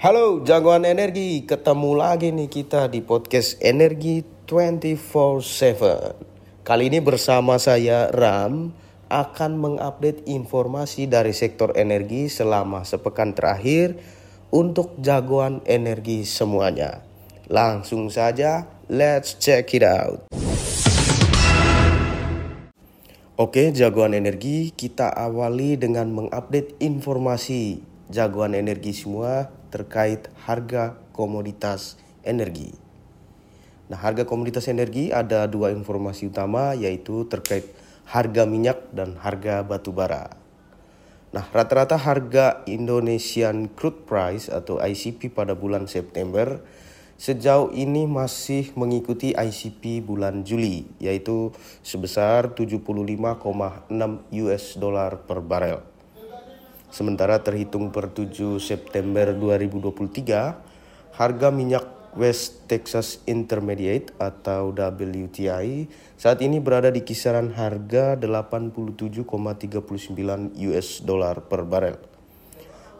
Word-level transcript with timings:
Halo 0.00 0.40
jagoan 0.48 0.88
energi, 0.88 1.44
ketemu 1.44 1.92
lagi 1.92 2.32
nih 2.32 2.48
kita 2.48 2.88
di 2.88 3.04
podcast 3.04 3.60
Energi 3.60 4.24
24/7. 4.48 6.16
Kali 6.64 6.88
ini 6.88 7.04
bersama 7.04 7.60
saya 7.60 8.08
Ram 8.08 8.72
akan 9.12 9.60
mengupdate 9.60 10.24
informasi 10.24 11.04
dari 11.04 11.36
sektor 11.36 11.76
energi 11.76 12.32
selama 12.32 12.80
sepekan 12.88 13.36
terakhir 13.36 14.00
untuk 14.48 14.96
jagoan 15.04 15.60
energi 15.68 16.24
semuanya. 16.24 17.04
Langsung 17.52 18.08
saja, 18.08 18.72
let's 18.88 19.36
check 19.36 19.68
it 19.76 19.84
out. 19.84 20.32
Oke, 23.36 23.68
jagoan 23.76 24.16
energi, 24.16 24.72
kita 24.72 25.12
awali 25.12 25.76
dengan 25.76 26.08
mengupdate 26.08 26.80
informasi 26.80 27.84
jagoan 28.08 28.56
energi 28.56 28.96
semua 28.96 29.59
terkait 29.70 30.26
harga 30.44 30.98
komoditas 31.14 31.96
energi. 32.26 32.74
Nah, 33.90 33.98
harga 33.98 34.22
komoditas 34.22 34.70
energi 34.70 35.10
ada 35.10 35.50
dua 35.50 35.74
informasi 35.74 36.30
utama 36.30 36.78
yaitu 36.78 37.26
terkait 37.26 37.66
harga 38.06 38.46
minyak 38.46 38.90
dan 38.94 39.18
harga 39.18 39.66
batu 39.66 39.90
bara. 39.90 40.30
Nah, 41.30 41.46
rata-rata 41.50 41.94
harga 41.94 42.66
Indonesian 42.66 43.70
Crude 43.70 44.02
Price 44.06 44.50
atau 44.50 44.82
ICP 44.82 45.30
pada 45.30 45.54
bulan 45.54 45.86
September 45.86 46.58
sejauh 47.20 47.68
ini 47.76 48.08
masih 48.08 48.72
mengikuti 48.80 49.36
ICP 49.36 50.00
bulan 50.00 50.40
Juli 50.40 50.88
yaitu 50.96 51.52
sebesar 51.84 52.56
75,6 52.56 53.44
US 54.40 54.64
dollar 54.80 55.20
per 55.28 55.44
barel. 55.44 55.89
Sementara 56.90 57.38
terhitung 57.38 57.94
per 57.94 58.10
7 58.10 58.58
September 58.58 59.30
2023, 59.30 61.14
harga 61.14 61.48
minyak 61.54 61.86
West 62.18 62.66
Texas 62.66 63.22
Intermediate 63.30 64.10
atau 64.18 64.74
WTI 64.74 65.86
saat 66.18 66.42
ini 66.42 66.58
berada 66.58 66.90
di 66.90 67.06
kisaran 67.06 67.54
harga 67.54 68.18
87,39 68.18 69.22
US 70.74 70.88
dollar 71.06 71.46
per 71.46 71.62
barel. 71.62 71.96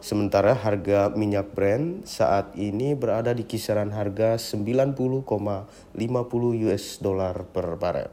Sementara 0.00 0.56
harga 0.56 1.12
minyak 1.12 1.52
Brent 1.52 2.08
saat 2.08 2.56
ini 2.56 2.96
berada 2.96 3.36
di 3.36 3.44
kisaran 3.44 3.92
harga 3.92 4.40
90,50 4.40 4.94
US 6.70 6.84
dollar 7.02 7.36
per 7.50 7.76
barel. 7.76 8.08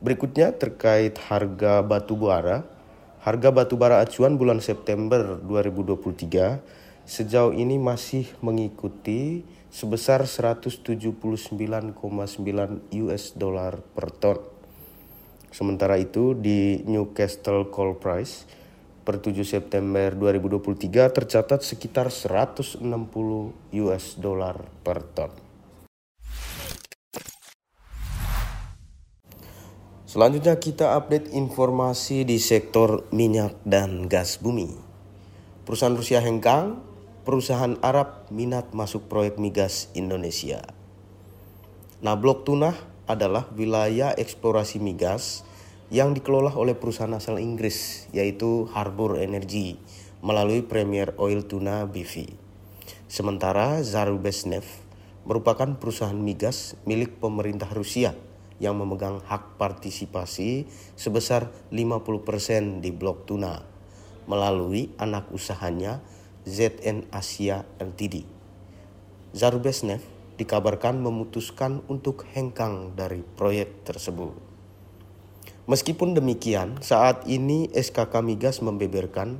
Berikutnya 0.00 0.54
terkait 0.54 1.18
harga 1.18 1.82
batu 1.82 2.14
bara, 2.14 2.62
Harga 3.20 3.52
batu 3.52 3.76
bara 3.76 4.00
acuan 4.00 4.40
bulan 4.40 4.64
September 4.64 5.36
2023 5.44 7.04
sejauh 7.04 7.52
ini 7.52 7.76
masih 7.76 8.24
mengikuti 8.40 9.44
sebesar 9.68 10.24
179,9 10.24 11.20
US 13.04 13.24
dollar 13.36 13.76
per 13.92 14.08
ton. 14.08 14.40
Sementara 15.52 16.00
itu 16.00 16.32
di 16.32 16.80
Newcastle 16.88 17.68
Coal 17.68 18.00
Price 18.00 18.48
per 19.04 19.20
7 19.20 19.36
September 19.44 20.16
2023 20.16 21.12
tercatat 21.12 21.60
sekitar 21.60 22.08
160 22.08 22.80
US 23.84 24.04
dollar 24.16 24.64
per 24.80 25.04
ton. 25.04 25.49
Selanjutnya 30.10 30.58
kita 30.58 30.98
update 30.98 31.30
informasi 31.30 32.26
di 32.26 32.42
sektor 32.42 33.06
minyak 33.14 33.54
dan 33.62 34.10
gas 34.10 34.42
bumi. 34.42 34.66
Perusahaan 35.62 35.94
Rusia 35.94 36.18
hengkang, 36.18 36.82
perusahaan 37.22 37.78
Arab 37.78 38.26
minat 38.34 38.74
masuk 38.74 39.06
proyek 39.06 39.38
migas 39.38 39.86
Indonesia. 39.94 40.66
Nah, 42.02 42.18
Blok 42.18 42.42
Tuna 42.42 42.74
adalah 43.06 43.46
wilayah 43.54 44.10
eksplorasi 44.10 44.82
migas 44.82 45.46
yang 45.94 46.10
dikelola 46.10 46.58
oleh 46.58 46.74
perusahaan 46.74 47.14
asal 47.14 47.38
Inggris 47.38 48.10
yaitu 48.10 48.66
Harbour 48.74 49.14
Energy 49.14 49.78
melalui 50.26 50.66
Premier 50.66 51.14
Oil 51.22 51.46
Tuna 51.46 51.86
BV. 51.86 52.26
Sementara 53.06 53.78
Zarubezhneft 53.86 54.74
merupakan 55.22 55.70
perusahaan 55.78 56.18
migas 56.18 56.74
milik 56.82 57.22
pemerintah 57.22 57.70
Rusia 57.70 58.10
yang 58.60 58.76
memegang 58.76 59.24
hak 59.24 59.56
partisipasi 59.56 60.68
sebesar 60.94 61.48
50% 61.72 62.84
di 62.84 62.92
Blok 62.92 63.26
Tuna 63.26 63.64
melalui 64.28 64.92
anak 65.00 65.32
usahanya 65.34 65.98
ZN 66.46 67.10
Asia 67.10 67.66
Ltd. 67.80 68.22
Zarbesnev 69.34 70.04
dikabarkan 70.38 71.00
memutuskan 71.00 71.84
untuk 71.90 72.24
hengkang 72.32 72.94
dari 72.94 73.20
proyek 73.24 73.84
tersebut. 73.84 74.32
Meskipun 75.68 76.16
demikian, 76.16 76.80
saat 76.80 77.28
ini 77.28 77.68
SKK 77.70 78.24
Migas 78.24 78.58
membeberkan 78.64 79.38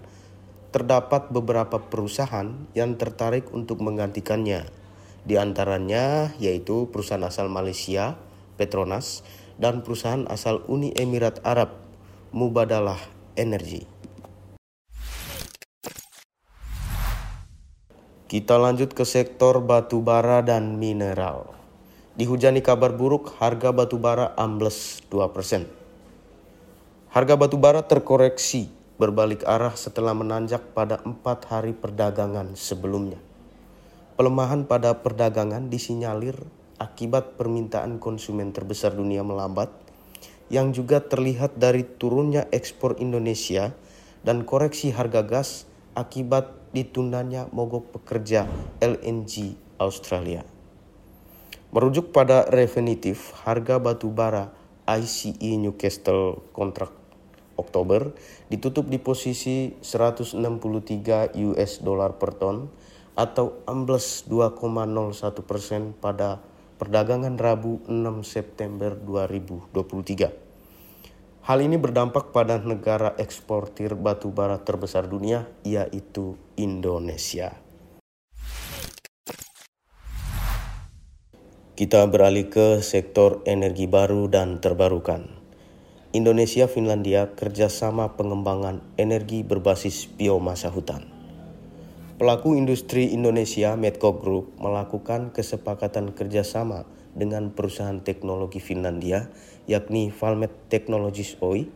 terdapat 0.71 1.33
beberapa 1.35 1.83
perusahaan 1.83 2.47
yang 2.77 2.95
tertarik 2.95 3.51
untuk 3.51 3.83
menggantikannya. 3.83 4.69
Di 5.27 5.35
antaranya 5.37 6.31
yaitu 6.39 6.87
perusahaan 6.95 7.27
asal 7.27 7.51
Malaysia 7.51 8.15
Petronas, 8.61 9.25
dan 9.57 9.81
perusahaan 9.81 10.29
asal 10.29 10.61
Uni 10.69 10.93
Emirat 10.93 11.41
Arab, 11.41 11.73
Mubadalah 12.37 13.01
Energy. 13.41 13.89
Kita 18.29 18.61
lanjut 18.61 18.93
ke 18.93 19.09
sektor 19.09 19.65
batu 19.65 20.05
bara 20.05 20.45
dan 20.45 20.77
mineral. 20.77 21.57
Dihujani 22.15 22.61
kabar 22.61 22.93
buruk, 22.93 23.33
harga 23.41 23.73
batu 23.73 23.97
bara 23.97 24.37
ambles 24.37 25.01
2%. 25.09 25.65
Harga 27.11 27.35
batu 27.35 27.59
bara 27.59 27.83
terkoreksi 27.83 28.71
berbalik 29.01 29.43
arah 29.49 29.75
setelah 29.75 30.15
menanjak 30.15 30.63
pada 30.77 31.03
empat 31.03 31.49
hari 31.51 31.75
perdagangan 31.75 32.55
sebelumnya. 32.55 33.19
Pelemahan 34.15 34.63
pada 34.69 34.95
perdagangan 35.01 35.67
disinyalir 35.67 36.39
akibat 36.81 37.37
permintaan 37.37 38.01
konsumen 38.01 38.57
terbesar 38.57 38.97
dunia 38.97 39.21
melambat, 39.21 39.69
yang 40.49 40.73
juga 40.73 41.05
terlihat 41.05 41.61
dari 41.61 41.85
turunnya 41.85 42.49
ekspor 42.51 42.97
Indonesia 42.99 43.77
dan 44.25 44.49
koreksi 44.49 44.91
harga 44.91 45.23
gas 45.23 45.69
akibat 45.93 46.51
ditundanya 46.73 47.47
mogok 47.53 47.93
pekerja 48.01 48.49
LNG 48.81 49.55
Australia. 49.77 50.43
Merujuk 51.71 52.11
pada 52.11 52.51
Refinitiv, 52.51 53.31
harga 53.47 53.79
batu 53.79 54.11
bara 54.11 54.51
ICE 54.91 55.55
Newcastle 55.55 56.43
kontrak 56.51 56.91
Oktober 57.55 58.11
ditutup 58.51 58.91
di 58.91 58.99
posisi 58.99 59.77
163 59.79 61.37
US 61.47 61.73
dollar 61.85 62.17
per 62.17 62.35
ton 62.35 62.67
atau 63.15 63.61
ambles 63.69 64.25
2,01 64.27 65.45
persen 65.45 65.93
pada 65.95 66.41
perdagangan 66.81 67.37
Rabu 67.37 67.85
6 67.93 68.25
September 68.25 68.97
2023. 68.97 71.45
Hal 71.45 71.59
ini 71.61 71.77
berdampak 71.77 72.33
pada 72.33 72.57
negara 72.57 73.13
eksportir 73.21 73.93
batu 74.01 74.33
bara 74.33 74.65
terbesar 74.65 75.05
dunia 75.05 75.45
yaitu 75.61 76.41
Indonesia. 76.57 77.53
Kita 81.77 82.09
beralih 82.09 82.49
ke 82.49 82.81
sektor 82.81 83.45
energi 83.45 83.85
baru 83.85 84.33
dan 84.33 84.65
terbarukan. 84.65 85.37
Indonesia 86.17 86.65
Finlandia 86.65 87.37
kerjasama 87.37 88.17
pengembangan 88.17 88.81
energi 88.97 89.45
berbasis 89.45 90.09
biomasa 90.17 90.73
hutan. 90.73 91.20
Pelaku 92.21 92.53
industri 92.53 93.17
Indonesia 93.17 93.81
Medco 93.81 94.13
Group 94.21 94.53
melakukan 94.61 95.33
kesepakatan 95.33 96.13
kerjasama 96.13 96.85
dengan 97.17 97.49
perusahaan 97.49 97.97
teknologi 98.05 98.61
Finlandia 98.61 99.33
yakni 99.65 100.13
Valmet 100.13 100.53
Technologies 100.69 101.41
Oy 101.41 101.73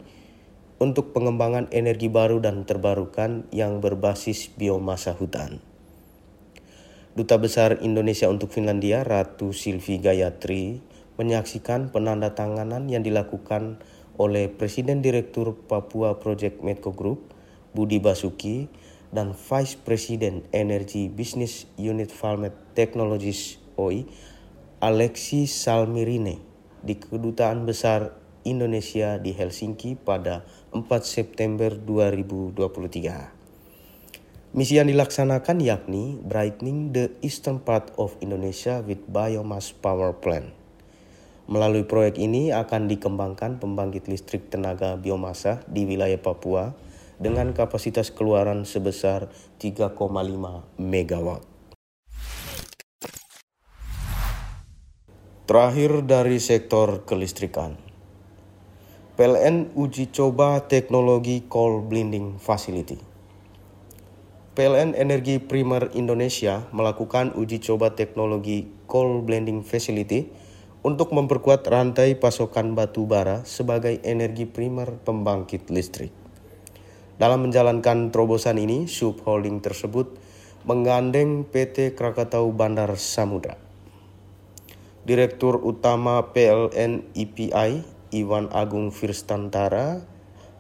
untuk 0.77 1.17
pengembangan 1.17 1.73
energi 1.73 2.13
baru 2.13 2.45
dan 2.45 2.69
terbarukan 2.69 3.49
yang 3.57 3.81
berbasis 3.81 4.53
biomasa 4.53 5.17
hutan. 5.17 5.65
Duta 7.17 7.41
Besar 7.41 7.81
Indonesia 7.81 8.29
untuk 8.29 8.53
Finlandia 8.53 9.01
Ratu 9.01 9.57
Silvi 9.57 9.97
Gayatri 9.97 10.85
menyaksikan 11.17 11.89
penandatanganan 11.89 12.93
yang 12.93 13.01
dilakukan 13.01 13.81
oleh 14.21 14.53
Presiden 14.53 15.01
Direktur 15.01 15.57
Papua 15.57 16.21
Project 16.21 16.61
Medco 16.61 16.93
Group 16.93 17.33
Budi 17.73 17.97
Basuki 17.97 18.84
dan 19.11 19.37
Vice 19.37 19.77
President 19.77 20.47
Energy 20.55 21.11
Business 21.11 21.67
Unit 21.77 22.09
Valmet 22.15 22.55
Technologies 22.79 23.59
OI 23.77 24.05
Alexi 24.81 25.47
Salmirine 25.49 26.39
di 26.85 27.01
Kedutaan 27.01 27.65
Besar 27.65 28.13
Indonesia 28.45 29.17
di 29.17 29.33
Helsinki 29.33 29.97
pada 29.97 30.45
4 30.71 30.85
September 31.01 31.73
2023. 31.73 34.55
Misi 34.55 34.79
yang 34.79 34.87
dilaksanakan 34.87 35.59
yakni 35.59 36.15
brightening 36.23 36.95
the 36.95 37.11
eastern 37.25 37.59
part 37.59 37.91
of 37.99 38.15
Indonesia 38.23 38.85
with 38.87 39.03
biomass 39.11 39.75
power 39.75 40.15
plant. 40.15 40.55
Melalui 41.51 41.83
proyek 41.85 42.23
ini 42.23 42.55
akan 42.55 42.87
dikembangkan 42.87 43.59
pembangkit 43.59 44.07
listrik 44.07 44.49
tenaga 44.49 44.95
biomasa 44.95 45.67
di 45.67 45.83
wilayah 45.85 46.23
Papua 46.23 46.73
dengan 47.21 47.55
kapasitas 47.55 48.11
keluaran 48.11 48.67
sebesar 48.67 49.31
3,5 49.61 49.99
megawatt. 50.81 51.45
Terakhir 55.45 56.09
dari 56.09 56.41
sektor 56.41 57.05
kelistrikan. 57.05 57.77
PLN 59.21 59.77
uji 59.77 60.09
coba 60.09 60.65
teknologi 60.65 61.45
coal 61.47 61.85
blending 61.85 62.41
facility. 62.41 62.97
PLN 64.57 64.97
Energi 64.97 65.37
Primer 65.43 65.93
Indonesia 65.93 66.65
melakukan 66.73 67.37
uji 67.37 67.61
coba 67.61 67.93
teknologi 67.93 68.73
coal 68.89 69.21
blending 69.21 69.61
facility 69.61 70.33
untuk 70.81 71.13
memperkuat 71.13 71.69
rantai 71.69 72.17
pasokan 72.17 72.73
batu 72.73 73.05
bara 73.05 73.45
sebagai 73.45 74.01
energi 74.01 74.49
primer 74.49 74.97
pembangkit 75.05 75.69
listrik. 75.69 76.24
Dalam 77.15 77.47
menjalankan 77.47 78.11
terobosan 78.11 78.59
ini, 78.59 78.91
Sub 78.91 79.23
Holding 79.23 79.63
tersebut 79.63 80.19
menggandeng 80.67 81.47
PT 81.47 81.95
Krakatau 81.95 82.51
Bandar 82.51 82.91
Samudra. 82.99 83.55
Direktur 85.05 85.61
Utama 85.61 86.33
PLN 86.33 87.07
EPI, 87.13 87.85
Iwan 88.11 88.49
Agung 88.51 88.89
Firstantara, 88.91 90.01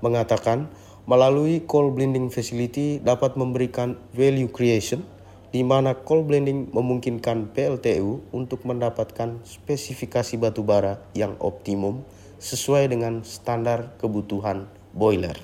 mengatakan 0.05 0.69
Melalui 1.05 1.61
coal 1.69 1.93
blending 1.93 2.33
facility 2.33 2.97
dapat 2.97 3.37
memberikan 3.37 4.01
value 4.17 4.49
creation 4.49 5.05
di 5.53 5.61
mana 5.61 5.93
coal 5.93 6.25
blending 6.25 6.73
memungkinkan 6.73 7.53
PLTU 7.53 8.33
untuk 8.33 8.65
mendapatkan 8.65 9.37
spesifikasi 9.45 10.41
batu 10.41 10.65
bara 10.65 10.97
yang 11.13 11.37
optimum 11.45 12.09
sesuai 12.41 12.89
dengan 12.89 13.21
standar 13.21 13.93
kebutuhan 14.01 14.65
boiler. 14.97 15.37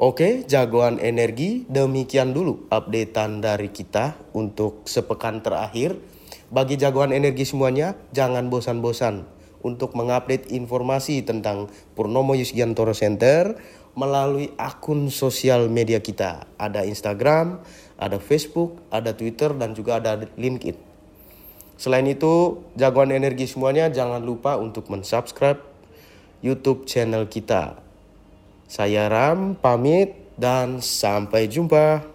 Oke, 0.00 0.48
jagoan 0.48 0.96
energi, 0.96 1.68
demikian 1.68 2.32
dulu 2.32 2.64
updatean 2.72 3.44
dari 3.44 3.68
kita 3.68 4.16
untuk 4.32 4.88
sepekan 4.88 5.44
terakhir. 5.44 6.00
Bagi 6.48 6.80
jagoan 6.80 7.12
energi 7.12 7.44
semuanya, 7.44 7.92
jangan 8.08 8.48
bosan-bosan 8.48 9.28
untuk 9.60 9.92
mengupdate 9.92 10.56
informasi 10.56 11.20
tentang 11.20 11.68
Purnomo 11.92 12.32
Yusgiantoro 12.32 12.96
Center 12.96 13.60
melalui 13.92 14.48
akun 14.56 15.12
sosial 15.12 15.68
media 15.68 16.00
kita. 16.00 16.48
Ada 16.56 16.88
Instagram, 16.88 17.60
ada 18.00 18.16
Facebook, 18.16 18.80
ada 18.88 19.12
Twitter, 19.12 19.52
dan 19.52 19.76
juga 19.76 20.00
ada 20.00 20.16
LinkedIn. 20.40 20.80
Selain 21.76 22.08
itu, 22.08 22.64
jagoan 22.72 23.12
energi 23.12 23.44
semuanya 23.44 23.92
jangan 23.92 24.24
lupa 24.24 24.56
untuk 24.56 24.88
mensubscribe 24.88 25.60
YouTube 26.40 26.88
channel 26.88 27.28
kita. 27.28 27.89
Saya 28.70 29.10
Ram, 29.10 29.58
pamit, 29.58 30.14
dan 30.38 30.78
sampai 30.78 31.50
jumpa. 31.50 32.06